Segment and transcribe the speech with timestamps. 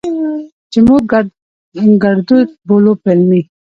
[0.71, 1.01] چې موږ
[2.03, 3.41] ګړدود بولو، په علمي